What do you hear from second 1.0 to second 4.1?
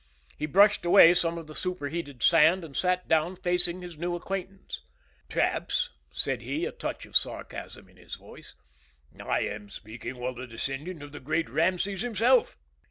some of the superheated sand and sat down facing his